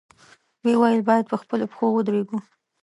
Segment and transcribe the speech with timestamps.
[0.79, 2.37] ویل یې، باید په خپلو پښو ودرېږو.